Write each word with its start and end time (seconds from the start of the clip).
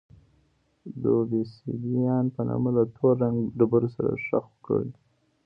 د 1.01 1.03
اوبسیدیان 1.17 2.25
په 2.35 2.41
نامه 2.49 2.69
له 2.77 2.83
تور 2.95 3.13
رنګه 3.21 3.49
ډبرو 3.57 3.89
سره 3.95 4.11
ښخ 4.25 4.47
کړي. 4.65 4.89